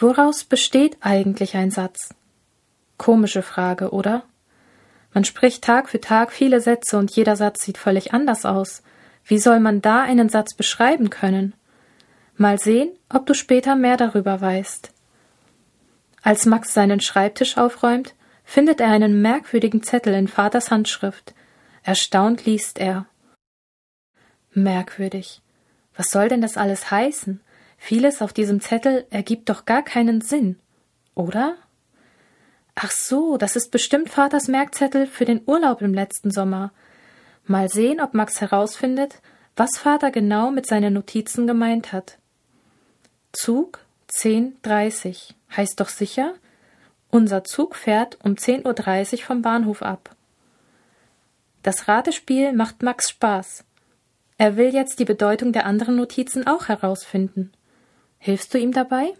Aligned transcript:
Woraus 0.00 0.44
besteht 0.44 0.96
eigentlich 1.00 1.56
ein 1.56 1.70
Satz? 1.70 2.14
Komische 2.96 3.42
Frage, 3.42 3.90
oder? 3.90 4.22
Man 5.12 5.24
spricht 5.24 5.62
Tag 5.62 5.90
für 5.90 6.00
Tag 6.00 6.32
viele 6.32 6.62
Sätze 6.62 6.96
und 6.96 7.10
jeder 7.10 7.36
Satz 7.36 7.62
sieht 7.62 7.76
völlig 7.76 8.14
anders 8.14 8.46
aus. 8.46 8.82
Wie 9.26 9.38
soll 9.38 9.60
man 9.60 9.82
da 9.82 10.00
einen 10.00 10.30
Satz 10.30 10.54
beschreiben 10.54 11.10
können? 11.10 11.52
Mal 12.38 12.58
sehen, 12.58 12.90
ob 13.10 13.26
du 13.26 13.34
später 13.34 13.76
mehr 13.76 13.98
darüber 13.98 14.40
weißt. 14.40 14.90
Als 16.22 16.46
Max 16.46 16.72
seinen 16.72 17.00
Schreibtisch 17.00 17.58
aufräumt, 17.58 18.14
findet 18.42 18.80
er 18.80 18.88
einen 18.88 19.20
merkwürdigen 19.20 19.82
Zettel 19.82 20.14
in 20.14 20.28
Vaters 20.28 20.70
Handschrift. 20.70 21.34
Erstaunt 21.82 22.46
liest 22.46 22.78
er. 22.78 23.04
Merkwürdig. 24.52 25.42
Was 25.94 26.10
soll 26.10 26.30
denn 26.30 26.40
das 26.40 26.56
alles 26.56 26.90
heißen? 26.90 27.42
Vieles 27.82 28.20
auf 28.20 28.34
diesem 28.34 28.60
Zettel 28.60 29.06
ergibt 29.10 29.48
doch 29.48 29.64
gar 29.64 29.82
keinen 29.82 30.20
Sinn, 30.20 30.60
oder? 31.14 31.56
Ach 32.74 32.90
so, 32.90 33.38
das 33.38 33.56
ist 33.56 33.70
bestimmt 33.70 34.10
Vaters 34.10 34.48
Merkzettel 34.48 35.06
für 35.06 35.24
den 35.24 35.40
Urlaub 35.46 35.80
im 35.80 35.94
letzten 35.94 36.30
Sommer. 36.30 36.72
Mal 37.46 37.68
sehen, 37.68 38.00
ob 38.00 38.12
Max 38.12 38.40
herausfindet, 38.40 39.22
was 39.56 39.78
Vater 39.78 40.10
genau 40.10 40.50
mit 40.50 40.66
seinen 40.66 40.92
Notizen 40.92 41.46
gemeint 41.46 41.92
hat. 41.92 42.18
Zug 43.32 43.80
10.30 44.10 45.34
heißt 45.56 45.80
doch 45.80 45.88
sicher, 45.88 46.34
unser 47.10 47.44
Zug 47.44 47.74
fährt 47.74 48.18
um 48.22 48.34
10.30 48.34 49.12
Uhr 49.12 49.18
vom 49.24 49.42
Bahnhof 49.42 49.82
ab. 49.82 50.14
Das 51.62 51.88
Ratespiel 51.88 52.52
macht 52.52 52.82
Max 52.82 53.08
Spaß. 53.08 53.64
Er 54.36 54.56
will 54.56 54.72
jetzt 54.72 55.00
die 55.00 55.04
Bedeutung 55.04 55.52
der 55.52 55.64
anderen 55.64 55.96
Notizen 55.96 56.46
auch 56.46 56.68
herausfinden. 56.68 57.52
Hilfst 58.22 58.52
du 58.52 58.58
ihm 58.58 58.72
dabei? 58.72 59.14